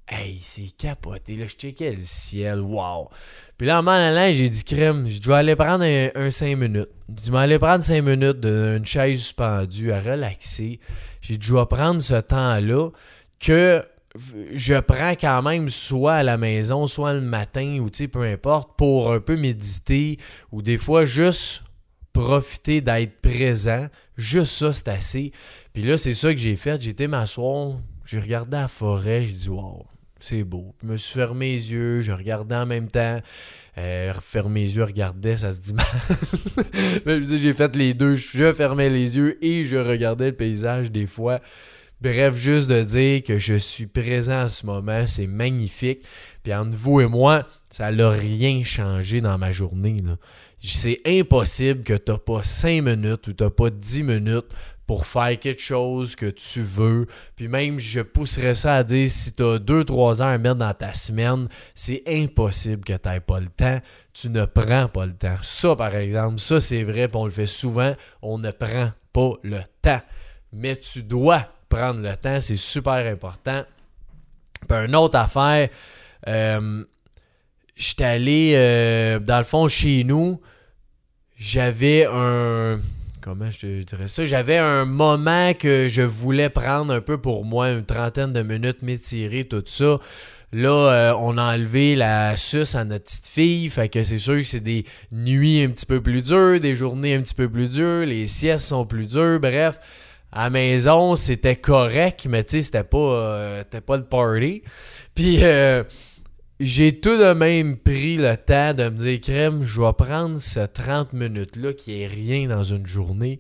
Hey, 0.08 0.40
c'est 0.40 0.70
capoté, 0.78 1.36
là, 1.36 1.48
je 1.48 1.56
checkais 1.56 1.90
le 1.90 2.02
ciel, 2.02 2.60
wow. 2.60 3.10
Puis 3.58 3.66
là, 3.66 3.80
en 3.80 3.84
m'en 3.84 4.32
j'ai 4.32 4.48
dit, 4.48 4.64
crème, 4.64 5.10
je 5.10 5.20
dois 5.20 5.38
aller 5.38 5.56
prendre 5.56 5.84
un, 5.84 6.30
cinq 6.30 6.56
minutes. 6.56 6.90
Je 7.10 7.32
vais 7.32 7.40
aller 7.40 7.58
prendre 7.58 7.84
cinq 7.84 8.04
minutes 8.04 8.40
d'une 8.40 8.86
chaise 8.86 9.20
suspendue 9.20 9.92
à 9.92 10.00
relaxer. 10.00 10.80
J'ai 11.28 11.38
vais 11.38 11.66
prendre 11.66 12.02
ce 12.02 12.20
temps-là 12.20 12.90
que 13.40 13.84
je 14.54 14.80
prends 14.80 15.12
quand 15.12 15.42
même 15.42 15.70
soit 15.70 16.16
à 16.16 16.24
la 16.24 16.38
maison, 16.38 16.88
soit 16.88 17.14
le 17.14 17.22
matin, 17.22 17.80
ou 17.80 17.90
peu 18.08 18.22
importe, 18.22 18.78
pour 18.78 19.12
un 19.12 19.20
peu 19.20 19.36
méditer, 19.36 20.18
ou 20.52 20.62
des 20.62 20.78
fois 20.78 21.06
juste 21.06 21.64
profiter 22.14 22.80
d'être 22.80 23.20
présent. 23.22 23.88
Juste 24.18 24.54
ça, 24.54 24.72
c'est 24.72 24.88
assez. 24.88 25.32
Puis 25.74 25.84
là, 25.84 25.98
c'est 25.98 26.14
ça 26.14 26.34
que 26.34 26.40
j'ai 26.40 26.56
fait. 26.56 26.82
J'ai 26.82 26.92
été 26.92 27.08
m'asseoir, 27.08 27.80
j'ai 28.06 28.20
regardé 28.20 28.56
la 28.56 28.68
forêt, 28.68 29.26
j'ai 29.26 29.34
dit, 29.34 29.50
wow, 29.50 29.86
c'est 30.20 30.44
beau. 30.44 30.74
je 30.82 30.88
me 30.88 30.98
suis 30.98 31.14
fermé 31.14 31.52
les 31.52 31.72
yeux, 31.72 32.02
je 32.02 32.12
regardais 32.12 32.56
en 32.56 32.66
même 32.66 32.90
temps. 32.90 33.20
Euh, 33.78 34.14
les 34.54 34.76
yeux, 34.78 34.84
regardais, 34.84 35.38
ça 35.38 35.52
se 35.52 35.60
dit 35.60 35.74
mal. 35.74 35.86
j'ai 37.42 37.54
fait 37.54 37.76
les 37.76 37.94
deux. 37.94 38.16
Je 38.16 38.54
fermais 38.54 38.90
les 38.90 39.18
yeux 39.18 39.44
et 39.44 39.66
je 39.66 39.76
regardais 39.76 40.28
le 40.28 40.36
paysage 40.36 40.92
des 40.92 41.08
fois. 41.08 41.42
Bref, 42.02 42.36
juste 42.36 42.70
de 42.70 42.84
dire 42.84 43.24
que 43.24 43.38
je 43.38 43.56
suis 43.56 43.88
présent 43.88 44.40
à 44.40 44.50
ce 44.50 44.66
moment, 44.66 45.08
c'est 45.08 45.28
magnifique. 45.28 46.04
Puis 46.44 46.54
entre 46.54 46.78
vous 46.78 47.02
et 47.02 47.08
moi, 47.08 47.48
ça 47.70 47.92
n'a 47.92 48.10
rien 48.10 48.64
changé 48.64 49.22
dans 49.22 49.38
ma 49.38 49.52
journée. 49.52 49.98
C'est 50.60 51.02
impossible 51.06 51.84
que 51.84 51.94
tu 51.94 52.12
n'as 52.12 52.18
pas 52.18 52.44
5 52.44 52.82
minutes 52.82 53.28
ou 53.28 53.34
tu 53.34 53.44
n'as 53.44 53.50
pas 53.50 53.70
10 53.70 54.04
minutes 54.04 54.46
pour 54.88 55.06
faire 55.06 55.40
quelque 55.40 55.62
chose 55.62 56.16
que 56.16 56.28
tu 56.28 56.62
veux. 56.62 57.08
Puis 57.36 57.48
même, 57.48 57.80
je 57.80 58.02
pousserais 58.02 58.56
ça 58.56 58.76
à 58.76 58.84
dire, 58.84 59.08
si 59.08 59.36
tu 59.36 59.44
as 59.44 59.58
2-3 59.58 60.22
heures 60.22 60.28
à 60.28 60.38
mettre 60.38 60.56
dans 60.56 60.74
ta 60.74 60.94
semaine, 60.94 61.48
c'est 61.74 62.04
impossible 62.08 62.84
que 62.84 62.94
tu 62.94 63.10
n'aies 63.10 63.20
pas 63.20 63.40
le 63.40 63.48
temps. 63.48 63.80
Tu 64.14 64.30
ne 64.30 64.46
prends 64.46 64.88
pas 64.88 65.06
le 65.06 65.16
temps. 65.16 65.38
Ça, 65.42 65.76
par 65.76 65.96
exemple, 65.96 66.40
ça 66.40 66.60
c'est 66.60 66.84
vrai, 66.84 67.08
puis 67.08 67.18
on 67.18 67.26
le 67.26 67.32
fait 67.32 67.46
souvent, 67.46 67.96
on 68.22 68.38
ne 68.38 68.52
prend 68.52 68.92
pas 69.12 69.34
le 69.44 69.62
temps. 69.82 70.02
Mais 70.52 70.76
tu 70.76 71.04
dois 71.04 71.48
prendre 71.70 72.02
le 72.02 72.16
temps, 72.16 72.40
c'est 72.40 72.56
super 72.56 73.12
important. 73.12 73.64
Puis 74.68 74.78
une 74.78 74.96
autre 74.96 75.18
affaire, 75.18 75.70
euh, 76.28 76.84
j'étais 77.76 78.06
allé, 78.06 78.54
euh, 78.56 79.20
dans 79.20 79.38
le 79.38 79.44
fond, 79.44 79.68
chez 79.68 80.04
nous, 80.04 80.40
j'avais 81.38 82.06
un... 82.06 82.80
Comment 83.26 83.50
je 83.50 83.82
dirais 83.82 84.08
ça? 84.08 84.24
J'avais 84.24 84.58
un 84.58 84.86
moment 84.86 85.56
que 85.56 85.88
je 85.88 86.04
voulais 86.04 86.50
prendre 86.50 86.94
un 86.94 87.02
peu 87.02 87.18
pour 87.18 87.44
moi, 87.44 87.72
une 87.72 87.84
trentaine 87.84 88.32
de 88.32 88.44
minutes, 88.44 88.84
m'étirer, 88.84 89.46
tout 89.46 89.64
ça. 89.66 89.98
Là, 90.54 90.70
euh, 90.70 91.14
on 91.20 91.40
a 91.40 91.56
enlevé 91.56 91.96
la 91.96 92.38
suce 92.38 92.76
à 92.76 92.86
notre 92.86 93.06
petite 93.06 93.26
fille. 93.26 93.68
Fait 93.72 93.90
que 93.90 94.04
c'est 94.04 94.20
sûr 94.20 94.36
que 94.36 94.44
c'est 94.44 94.60
des 94.60 94.86
nuits 95.12 95.64
un 95.64 95.70
petit 95.70 95.88
peu 95.88 96.04
plus 96.04 96.22
dures, 96.22 96.60
des 96.60 96.76
journées 96.76 97.16
un 97.16 97.24
petit 97.24 97.34
peu 97.34 97.50
plus 97.50 97.68
dures, 97.68 98.06
les 98.06 98.28
siestes 98.28 98.68
sont 98.68 98.86
plus 98.86 99.08
dures, 99.08 99.40
bref 99.40 99.80
à 100.32 100.44
la 100.44 100.50
maison, 100.52 101.16
c'était 101.16 101.56
correct, 101.56 102.28
mais 102.30 102.44
tu 102.44 102.58
sais, 102.58 102.62
c'était 102.62 102.84
pas, 102.84 102.98
euh, 102.98 103.64
pas 103.64 103.98
le 103.98 104.04
party. 104.04 104.64
Puis 105.16 105.40
euh, 105.42 105.84
j'ai 106.60 107.00
tout 107.00 107.18
de 107.18 107.34
même 107.34 107.78
pris 107.78 108.18
le 108.18 108.36
temps 108.38 108.74
de 108.74 108.90
me 108.90 108.98
dire, 108.98 109.20
crème, 109.20 109.64
je 109.64 109.82
vais 109.82 109.94
prendre 109.94 110.40
ce 110.40 110.66
30 110.66 111.14
minutes-là 111.14 111.74
qui 111.74 112.02
est 112.02 112.08
rien 112.08 112.48
dans 112.48 112.64
une 112.64 112.86
journée 112.86 113.40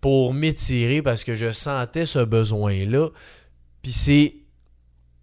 pour 0.00 0.32
m'étirer 0.32 1.02
parce 1.02 1.24
que 1.24 1.34
je 1.34 1.52
sentais 1.52 2.06
ce 2.06 2.20
besoin-là. 2.20 3.08
Puis 3.82 3.92
c'est. 3.92 4.34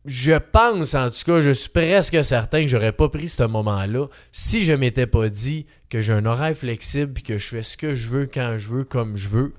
Je 0.06 0.34
pense, 0.34 0.94
en 0.94 1.10
tout 1.10 1.24
cas, 1.26 1.42
je 1.42 1.50
suis 1.50 1.70
presque 1.70 2.24
certain 2.24 2.62
que 2.62 2.68
j'aurais 2.68 2.92
pas 2.92 3.10
pris 3.10 3.28
ce 3.28 3.42
moment-là 3.42 4.06
si 4.32 4.64
je 4.64 4.74
m'étais 4.74 5.08
pas 5.08 5.30
dit 5.30 5.66
que 5.90 6.00
j'ai 6.00 6.14
un 6.14 6.28
horaire 6.28 6.56
flexible 6.56 7.14
et 7.18 7.22
que 7.24 7.40
je 7.40 7.48
fais 7.48 7.64
ce 7.64 7.76
que 7.76 7.96
je 7.96 8.10
veux 8.10 8.28
quand 8.28 8.56
je 8.60 8.70
veux, 8.70 8.84
comme 8.84 9.18
je 9.18 9.30
veux 9.30 9.56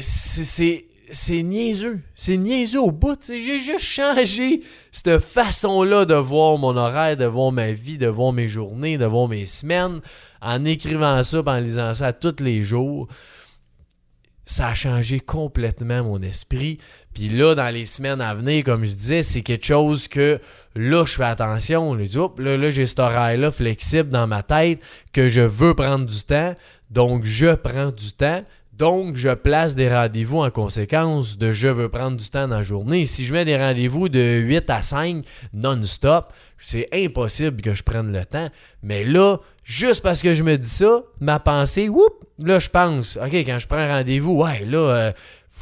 c'est 0.00 0.86
c'est 1.10 1.42
niaiseux. 1.42 2.00
C'est 2.14 2.36
niaiseux 2.36 2.80
au 2.80 2.90
bout. 2.90 3.18
J'ai 3.26 3.60
juste 3.60 3.80
changé 3.80 4.60
cette 4.90 5.18
façon-là 5.18 6.04
de 6.04 6.14
voir 6.14 6.58
mon 6.58 6.76
horaire, 6.76 7.16
de 7.16 7.24
voir 7.24 7.52
ma 7.52 7.72
vie, 7.72 7.98
de 7.98 8.06
voir 8.06 8.32
mes 8.32 8.48
journées, 8.48 8.98
de 8.98 9.06
voir 9.06 9.28
mes 9.28 9.46
semaines. 9.46 10.00
En 10.40 10.64
écrivant 10.64 11.22
ça, 11.24 11.42
en 11.44 11.56
lisant 11.56 11.94
ça 11.94 12.12
tous 12.12 12.42
les 12.42 12.62
jours, 12.62 13.08
ça 14.44 14.68
a 14.68 14.74
changé 14.74 15.20
complètement 15.20 16.02
mon 16.02 16.22
esprit. 16.22 16.78
Puis 17.14 17.28
là, 17.28 17.54
dans 17.54 17.72
les 17.72 17.86
semaines 17.86 18.20
à 18.20 18.34
venir, 18.34 18.64
comme 18.64 18.84
je 18.84 18.94
disais, 18.94 19.22
c'est 19.22 19.42
quelque 19.42 19.66
chose 19.66 20.08
que 20.08 20.40
là, 20.74 21.04
je 21.06 21.14
fais 21.14 21.24
attention. 21.24 21.96
Je 21.98 22.04
dis, 22.04 22.18
là, 22.38 22.56
là 22.56 22.70
j'ai 22.70 22.86
cet 22.86 22.98
horaire-là 22.98 23.50
flexible 23.50 24.08
dans 24.08 24.26
ma 24.26 24.42
tête 24.42 24.82
que 25.12 25.28
je 25.28 25.42
veux 25.42 25.74
prendre 25.74 26.06
du 26.06 26.22
temps. 26.24 26.54
Donc, 26.90 27.24
je 27.24 27.54
prends 27.54 27.90
du 27.90 28.12
temps. 28.12 28.44
Donc, 28.82 29.14
je 29.14 29.28
place 29.28 29.76
des 29.76 29.88
rendez-vous 29.88 30.38
en 30.38 30.50
conséquence 30.50 31.38
de 31.38 31.52
je 31.52 31.68
veux 31.68 31.88
prendre 31.88 32.16
du 32.16 32.28
temps 32.28 32.48
dans 32.48 32.56
la 32.56 32.62
journée. 32.64 33.06
Si 33.06 33.24
je 33.24 33.32
mets 33.32 33.44
des 33.44 33.56
rendez-vous 33.56 34.08
de 34.08 34.40
8 34.40 34.68
à 34.70 34.82
5 34.82 35.24
non-stop, 35.54 36.24
c'est 36.58 36.88
impossible 36.92 37.62
que 37.62 37.74
je 37.74 37.84
prenne 37.84 38.10
le 38.10 38.24
temps. 38.24 38.48
Mais 38.82 39.04
là, 39.04 39.38
juste 39.62 40.02
parce 40.02 40.20
que 40.20 40.34
je 40.34 40.42
me 40.42 40.58
dis 40.58 40.68
ça, 40.68 41.04
ma 41.20 41.38
pensée, 41.38 41.88
whoop, 41.88 42.24
là, 42.40 42.58
je 42.58 42.70
pense, 42.70 43.16
OK, 43.24 43.32
quand 43.32 43.60
je 43.60 43.68
prends 43.68 43.86
rendez-vous, 43.86 44.32
ouais, 44.32 44.64
là, 44.64 44.78
euh, 44.78 45.12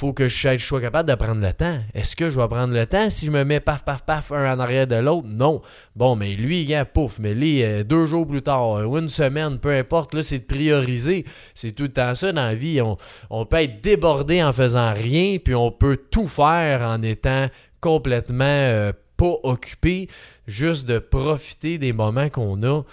faut 0.00 0.14
que 0.14 0.28
je 0.28 0.56
sois 0.56 0.80
capable 0.80 1.10
de 1.10 1.14
prendre 1.14 1.46
le 1.46 1.52
temps. 1.52 1.78
Est-ce 1.92 2.16
que 2.16 2.30
je 2.30 2.40
vais 2.40 2.48
prendre 2.48 2.72
le 2.72 2.86
temps 2.86 3.10
si 3.10 3.26
je 3.26 3.30
me 3.30 3.44
mets 3.44 3.60
paf, 3.60 3.84
paf, 3.84 4.02
paf, 4.02 4.32
un 4.32 4.54
en 4.54 4.58
arrière 4.58 4.86
de 4.86 4.94
l'autre? 4.96 5.28
Non. 5.28 5.60
Bon, 5.94 6.16
mais 6.16 6.36
lui, 6.36 6.64
gars, 6.64 6.86
pouf, 6.86 7.18
mais 7.18 7.34
lui, 7.34 7.62
euh, 7.62 7.84
deux 7.84 8.06
jours 8.06 8.26
plus 8.26 8.40
tard, 8.40 8.78
euh, 8.78 8.84
ou 8.84 8.96
une 8.96 9.10
semaine, 9.10 9.58
peu 9.58 9.68
importe, 9.68 10.14
là, 10.14 10.22
c'est 10.22 10.38
de 10.38 10.44
prioriser. 10.44 11.26
C'est 11.52 11.72
tout 11.72 11.82
le 11.82 11.90
temps 11.90 12.14
ça 12.14 12.32
dans 12.32 12.44
la 12.44 12.54
vie. 12.54 12.80
On, 12.80 13.44
peut 13.44 13.58
être 13.58 13.82
débordé 13.82 14.42
en 14.42 14.54
faisant 14.54 14.94
rien, 14.94 15.36
puis 15.36 15.54
on 15.54 15.70
peut 15.70 15.98
tout 16.10 16.28
faire 16.28 16.80
en 16.80 17.02
étant 17.02 17.48
complètement 17.82 18.44
euh, 18.46 18.92
pas 19.18 19.34
occupé, 19.42 20.08
juste 20.46 20.88
de 20.88 20.98
profiter 20.98 21.76
des 21.76 21.92
moments 21.92 22.30
qu'on 22.30 22.62
a. 22.62 22.84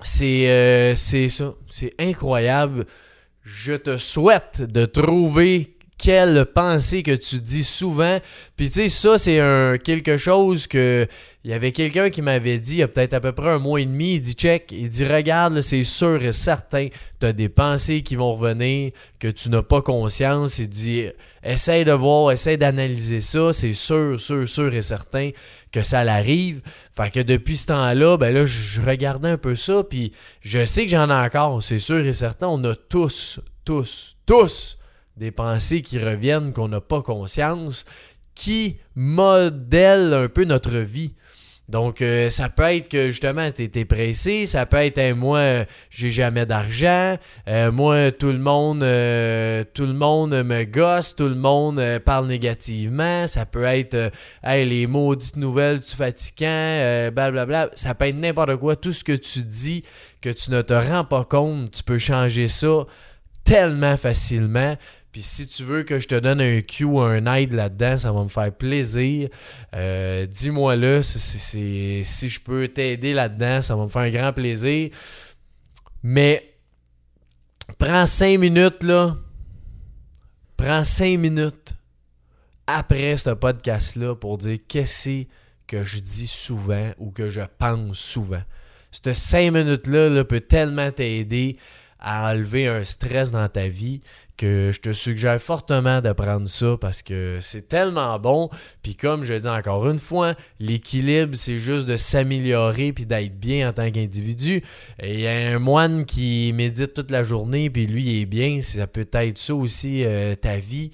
C'est 0.00 0.94
ça. 1.28 1.54
C'est 1.68 1.92
incroyable 1.98 2.86
je 3.42 3.72
te 3.72 3.96
souhaite 3.96 4.62
de 4.62 4.84
trouver 4.84 5.71
quelle 6.02 6.46
pensée 6.46 7.04
que 7.04 7.14
tu 7.14 7.40
dis 7.40 7.62
souvent. 7.62 8.18
Puis 8.56 8.66
tu 8.66 8.74
sais, 8.74 8.88
ça, 8.88 9.18
c'est 9.18 9.38
quelque 9.84 10.16
chose 10.16 10.66
que. 10.66 11.06
Il 11.44 11.50
y 11.50 11.54
avait 11.54 11.72
quelqu'un 11.72 12.10
qui 12.10 12.22
m'avait 12.22 12.58
dit 12.58 12.74
il 12.74 12.78
y 12.78 12.82
a 12.82 12.88
peut-être 12.88 13.14
à 13.14 13.20
peu 13.20 13.32
près 13.32 13.50
un 13.50 13.58
mois 13.58 13.80
et 13.80 13.84
demi, 13.84 14.14
il 14.14 14.20
dit 14.20 14.34
check, 14.34 14.70
il 14.70 14.88
dit 14.88 15.04
regarde, 15.04 15.60
c'est 15.60 15.82
sûr 15.82 16.22
et 16.22 16.30
certain, 16.32 16.86
tu 17.18 17.26
as 17.26 17.32
des 17.32 17.48
pensées 17.48 18.02
qui 18.02 18.14
vont 18.14 18.34
revenir, 18.34 18.92
que 19.18 19.26
tu 19.26 19.48
n'as 19.48 19.62
pas 19.62 19.82
conscience. 19.82 20.60
Il 20.60 20.68
dit 20.68 21.06
essaye 21.42 21.84
de 21.84 21.90
voir, 21.90 22.30
essaye 22.30 22.58
d'analyser 22.58 23.20
ça, 23.20 23.52
c'est 23.52 23.72
sûr, 23.72 24.20
sûr, 24.20 24.48
sûr 24.48 24.72
et 24.72 24.82
certain 24.82 25.30
que 25.72 25.82
ça 25.82 26.04
l'arrive. 26.04 26.62
Fait 26.96 27.10
que 27.10 27.20
depuis 27.20 27.56
ce 27.56 27.66
temps-là, 27.66 28.16
ben 28.16 28.32
là, 28.32 28.44
je 28.44 28.80
regardais 28.80 29.30
un 29.30 29.38
peu 29.38 29.56
ça, 29.56 29.82
puis 29.82 30.12
je 30.42 30.64
sais 30.64 30.84
que 30.84 30.92
j'en 30.92 31.10
ai 31.10 31.26
encore, 31.26 31.60
c'est 31.60 31.80
sûr 31.80 32.06
et 32.06 32.12
certain, 32.12 32.46
on 32.48 32.62
a 32.64 32.76
tous, 32.76 33.40
tous, 33.64 34.16
tous 34.26 34.78
des 35.22 35.30
pensées 35.30 35.82
qui 35.82 35.98
reviennent, 35.98 36.52
qu'on 36.52 36.68
n'a 36.68 36.80
pas 36.80 37.00
conscience, 37.00 37.84
qui 38.34 38.78
modèlent 38.96 40.12
un 40.12 40.28
peu 40.28 40.44
notre 40.44 40.78
vie. 40.78 41.14
Donc, 41.68 42.02
euh, 42.02 42.28
ça 42.28 42.48
peut 42.48 42.64
être 42.64 42.88
que 42.88 43.10
justement, 43.10 43.50
tu 43.50 43.62
étais 43.62 43.84
pressé, 43.84 44.46
ça 44.46 44.66
peut 44.66 44.78
être 44.78 45.14
moi, 45.14 45.64
j'ai 45.90 46.10
jamais 46.10 46.44
d'argent, 46.44 47.16
euh, 47.48 47.70
moi, 47.70 48.10
tout 48.10 48.32
le 48.32 48.38
monde 48.38 48.82
euh, 48.82 49.64
tout 49.72 49.86
le 49.86 49.94
monde 49.94 50.32
me 50.42 50.64
gosse, 50.64 51.14
tout 51.14 51.28
le 51.28 51.36
monde 51.36 51.80
parle 52.04 52.26
négativement, 52.26 53.28
ça 53.28 53.46
peut 53.46 53.64
être 53.64 54.10
hey, 54.42 54.68
les 54.68 54.86
maudites 54.88 55.36
nouvelles 55.36 55.78
du 55.78 55.94
fatigant, 55.94 57.10
blablabla, 57.12 57.70
ça 57.74 57.94
peut 57.94 58.08
être 58.08 58.16
n'importe 58.16 58.56
quoi, 58.56 58.74
tout 58.74 58.92
ce 58.92 59.04
que 59.04 59.12
tu 59.16 59.42
dis 59.42 59.84
que 60.20 60.30
tu 60.30 60.50
ne 60.50 60.62
te 60.62 60.74
rends 60.74 61.04
pas 61.04 61.24
compte, 61.24 61.70
tu 61.70 61.84
peux 61.84 61.98
changer 61.98 62.48
ça 62.48 62.86
tellement 63.44 63.96
facilement. 63.96 64.76
Puis 65.12 65.20
si 65.20 65.46
tu 65.46 65.62
veux 65.62 65.82
que 65.82 65.98
je 65.98 66.08
te 66.08 66.14
donne 66.14 66.40
un 66.40 66.62
cue 66.62 66.84
ou 66.84 66.98
un 66.98 67.26
aide 67.34 67.52
là-dedans, 67.52 67.98
ça 67.98 68.12
va 68.12 68.24
me 68.24 68.28
faire 68.28 68.50
plaisir. 68.50 69.28
Euh, 69.74 70.24
dis-moi 70.24 70.74
là, 70.76 71.02
si 71.02 72.28
je 72.28 72.40
peux 72.40 72.66
t'aider 72.68 73.12
là-dedans, 73.12 73.60
ça 73.60 73.76
va 73.76 73.82
me 73.84 73.88
faire 73.88 74.02
un 74.02 74.10
grand 74.10 74.32
plaisir. 74.32 74.90
Mais 76.02 76.54
prends 77.78 78.06
cinq 78.06 78.38
minutes 78.40 78.82
là. 78.82 79.18
Prends 80.56 80.82
cinq 80.82 81.18
minutes 81.18 81.74
après 82.66 83.18
ce 83.18 83.30
podcast-là 83.30 84.14
pour 84.14 84.38
dire 84.38 84.60
qu'est-ce 84.66 85.24
que 85.66 85.84
je 85.84 86.00
dis 86.00 86.26
souvent 86.26 86.90
ou 86.96 87.10
que 87.10 87.28
je 87.28 87.42
pense 87.58 87.98
souvent. 87.98 88.42
Cette 88.90 89.14
cinq 89.14 89.52
minutes-là 89.52 90.08
là, 90.08 90.24
peut 90.24 90.40
tellement 90.40 90.90
t'aider 90.90 91.58
à 91.98 92.32
enlever 92.32 92.66
un 92.66 92.82
stress 92.82 93.30
dans 93.30 93.48
ta 93.48 93.68
vie 93.68 94.00
je 94.46 94.80
te 94.80 94.92
suggère 94.92 95.40
fortement 95.40 96.00
de 96.00 96.12
prendre 96.12 96.48
ça 96.48 96.76
parce 96.80 97.02
que 97.02 97.38
c'est 97.40 97.68
tellement 97.68 98.18
bon. 98.18 98.48
Puis 98.82 98.96
comme 98.96 99.24
je 99.24 99.34
dis 99.34 99.48
encore 99.48 99.88
une 99.88 99.98
fois, 99.98 100.34
l'équilibre, 100.60 101.34
c'est 101.34 101.58
juste 101.58 101.88
de 101.88 101.96
s'améliorer 101.96 102.92
puis 102.92 103.06
d'être 103.06 103.38
bien 103.38 103.70
en 103.70 103.72
tant 103.72 103.90
qu'individu. 103.90 104.62
Il 105.02 105.20
y 105.20 105.26
a 105.26 105.32
un 105.32 105.58
moine 105.58 106.04
qui 106.04 106.52
médite 106.54 106.94
toute 106.94 107.10
la 107.10 107.24
journée 107.24 107.70
puis 107.70 107.86
lui 107.86 108.04
il 108.04 108.22
est 108.22 108.26
bien, 108.26 108.60
ça 108.62 108.86
peut 108.86 109.08
être 109.12 109.38
ça 109.38 109.54
aussi 109.54 110.04
euh, 110.04 110.34
ta 110.34 110.56
vie 110.56 110.90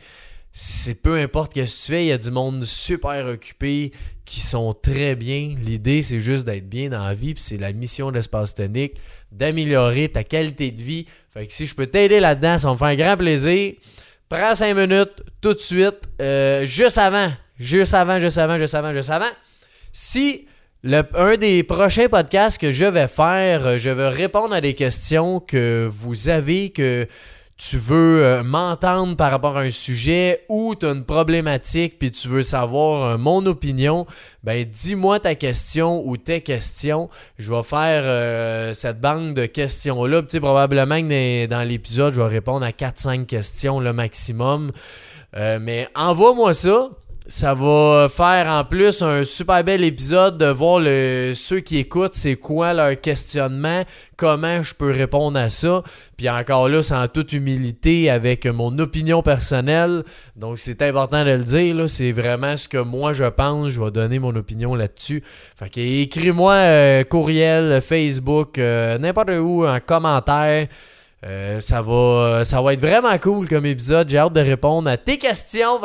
c'est 0.61 1.01
peu 1.01 1.17
importe 1.19 1.55
ce 1.55 1.61
que 1.61 1.67
tu 1.67 1.93
fais, 1.93 2.05
il 2.07 2.09
y 2.09 2.13
a 2.13 2.19
du 2.19 2.33
monde 2.33 2.65
super 2.65 3.27
occupé 3.27 3.93
qui 4.29 4.41
sont 4.41 4.75
très 4.75 5.15
bien. 5.15 5.55
L'idée, 5.59 6.03
c'est 6.03 6.21
juste 6.21 6.45
d'être 6.45 6.69
bien 6.69 6.91
dans 6.91 7.03
la 7.03 7.15
vie, 7.15 7.33
puis 7.33 7.43
c'est 7.43 7.57
la 7.57 7.73
mission 7.73 8.13
d'Espace 8.13 8.55
Tonique, 8.55 8.93
d'améliorer 9.33 10.11
ta 10.11 10.23
qualité 10.23 10.71
de 10.71 10.83
vie. 10.83 11.07
Fait 11.33 11.47
que 11.47 11.53
si 11.53 11.65
je 11.65 11.75
peux 11.75 11.87
t'aider 11.87 12.21
là-dedans, 12.21 12.59
ça 12.59 12.71
me 12.71 12.77
fait 12.77 12.85
un 12.85 12.95
grand 12.95 13.17
plaisir. 13.17 13.73
Prends 14.29 14.55
5 14.55 14.75
minutes 14.75 15.23
tout 15.41 15.55
de 15.55 15.59
suite, 15.59 16.01
euh, 16.21 16.67
juste 16.67 16.99
avant, 16.99 17.33
juste 17.59 17.95
avant, 17.95 18.19
juste 18.19 18.37
avant, 18.37 18.59
juste 18.59 18.75
avant, 18.75 18.93
juste 18.93 19.09
avant. 19.09 19.31
Si 19.93 20.47
un 20.85 21.37
des 21.39 21.63
prochains 21.63 22.09
podcasts 22.09 22.61
que 22.61 22.71
je 22.71 22.85
vais 22.85 23.09
faire, 23.09 23.79
je 23.79 23.89
vais 23.89 24.09
répondre 24.09 24.53
à 24.53 24.61
des 24.61 24.75
questions 24.75 25.41
que 25.41 25.91
vous 25.91 26.29
avez, 26.29 26.69
que 26.69 27.09
tu 27.59 27.77
veux 27.77 28.25
euh, 28.25 28.43
m'entendre 28.45 29.17
par 29.17 29.33
rapport 29.33 29.57
à 29.57 29.63
un 29.63 29.71
sujet 29.71 30.45
ou 30.49 30.77
tu 30.77 30.87
as 30.87 30.91
une 30.91 31.05
problématique 31.05 31.99
puis 31.99 32.13
tu 32.13 32.29
veux 32.29 32.45
savoir 32.45 33.05
euh, 33.05 33.19
mon 33.19 33.45
opinion, 33.47 34.07
ben 34.45 34.65
dis-moi 34.65 35.19
ta 35.19 35.35
question 35.35 36.07
ou 36.07 36.17
tes 36.17 36.41
questions. 36.41 37.11
Je 37.37 37.53
vais 37.53 37.65
faire 37.65 38.03
euh, 38.05 38.75
cette 38.75 39.01
banque 39.01 39.35
de 39.35 39.47
questions-là. 39.47 40.23
Tu 40.23 40.29
sais, 40.31 40.41
probablement 40.41 41.01
que 41.01 41.47
dans 41.47 41.67
l'épisode, 41.67 42.15
je 42.15 42.21
vais 42.21 42.29
répondre 42.29 42.65
à 42.65 42.71
4-5 42.71 43.27
questions 43.27 43.81
le 43.81 43.93
maximum. 43.93 44.71
mais 45.35 45.89
envoie-moi 45.97 46.55
ça 46.55 46.91
ça 47.29 47.53
va 47.53 48.09
faire 48.09 48.49
en 48.49 48.65
plus 48.65 49.03
un 49.03 49.23
super 49.23 49.63
bel 49.63 49.85
épisode 49.85 50.39
de 50.39 50.47
voir 50.47 50.81
le, 50.81 51.33
ceux 51.35 51.61
qui 51.61 51.77
écoutent, 51.77 52.15
c'est 52.15 52.37
quoi 52.37 52.73
leur 52.73 52.99
questionnement, 52.99 53.83
comment 54.17 54.63
je 54.63 54.75
peux 54.75 54.91
répondre 54.91 55.39
à 55.39 55.51
ça. 55.51 55.83
Puis 56.17 56.31
encore 56.31 56.71
là, 56.71 56.83
c'est 56.83 56.95
en 56.95 57.07
toute 57.07 57.35
humilité 57.35 58.09
avec 58.09 58.47
mon 58.47 58.79
opinion 58.79 59.21
personnelle. 59.23 60.05
Donc 60.37 60.59
c'est 60.59 60.81
important 60.81 61.23
de 61.23 61.33
le 61.33 61.45
dire, 61.45 61.91
c'est 61.91 62.13
vraiment 62.13 62.57
ce 62.57 62.67
que 62.67 62.79
moi 62.79 63.13
je 63.13 63.25
pense. 63.25 63.69
Je 63.69 63.83
vais 63.83 63.91
donner 63.91 64.19
mon 64.19 64.35
opinion 64.35 64.75
là-dessus. 64.75 65.23
Fait 65.25 65.69
que 65.69 65.81
écris-moi 65.81 66.55
euh, 66.55 67.05
courriel, 67.05 67.83
Facebook, 67.83 68.57
euh, 68.59 68.97
n'importe 68.97 69.31
où, 69.39 69.67
en 69.67 69.81
commentaire. 69.81 70.67
Euh, 71.27 71.61
ça, 71.61 71.83
va, 71.83 72.45
ça 72.45 72.63
va 72.63 72.73
être 72.75 72.81
vraiment 72.81 73.17
cool 73.19 73.49
comme 73.49 73.67
épisode. 73.67 74.09
J'ai 74.09 74.19
hâte 74.19 74.33
de 74.33 74.41
répondre 74.41 74.89
à 74.89 74.97
tes 74.97 75.19
questions. 75.19 75.81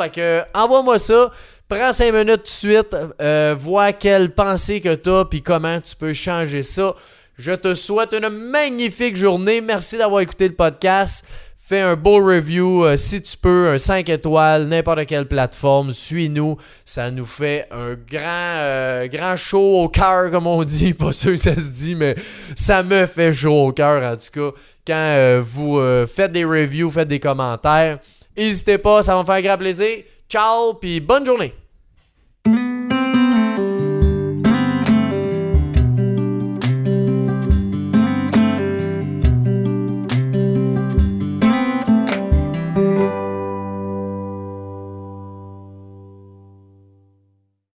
Envoie-moi 0.54 0.98
ça. 0.98 1.30
Prends 1.68 1.92
5 1.92 2.12
minutes 2.12 2.36
tout 2.36 2.42
de 2.42 2.48
suite. 2.48 2.96
Euh, 3.20 3.54
vois 3.58 3.92
quelle 3.92 4.32
pensée 4.32 4.80
que 4.80 4.94
tu 4.94 5.10
as 5.10 5.24
puis 5.24 5.42
comment 5.42 5.80
tu 5.80 5.96
peux 5.96 6.12
changer 6.12 6.62
ça. 6.62 6.94
Je 7.36 7.52
te 7.52 7.74
souhaite 7.74 8.12
une 8.12 8.28
magnifique 8.28 9.16
journée. 9.16 9.60
Merci 9.60 9.98
d'avoir 9.98 10.20
écouté 10.20 10.46
le 10.46 10.54
podcast. 10.54 11.26
Fais 11.66 11.80
un 11.80 11.96
beau 11.96 12.16
review 12.16 12.84
euh, 12.84 12.96
si 12.96 13.22
tu 13.22 13.38
peux, 13.38 13.70
un 13.70 13.78
5 13.78 14.08
étoiles, 14.10 14.66
n'importe 14.66 15.06
quelle 15.06 15.26
plateforme. 15.26 15.92
Suis-nous. 15.92 16.58
Ça 16.84 17.10
nous 17.10 17.24
fait 17.24 17.66
un 17.70 17.94
grand, 17.94 19.06
grand 19.06 19.34
show 19.36 19.82
au 19.82 19.88
cœur, 19.88 20.30
comme 20.30 20.46
on 20.46 20.62
dit. 20.62 20.92
Pas 20.98 21.12
sûr 21.12 21.32
que 21.32 21.38
ça 21.38 21.54
se 21.54 21.70
dit, 21.70 21.94
mais 21.94 22.16
ça 22.54 22.82
me 22.82 23.06
fait 23.06 23.32
chaud 23.32 23.68
au 23.68 23.72
cœur 23.72 24.02
en 24.02 24.16
tout 24.16 24.52
cas 24.52 24.60
quand 24.86 24.94
euh, 24.94 25.40
vous 25.42 25.78
euh, 25.78 26.06
faites 26.06 26.32
des 26.32 26.44
reviews, 26.44 26.90
faites 26.90 27.08
des 27.08 27.20
commentaires. 27.20 27.98
N'hésitez 28.36 28.78
pas, 28.78 29.02
ça 29.02 29.14
va 29.14 29.20
me 29.20 29.24
faire 29.24 29.42
grand 29.42 29.58
plaisir. 29.58 30.04
Ciao, 30.28 30.74
puis 30.74 31.00
bonne 31.00 31.24
journée. 31.24 31.54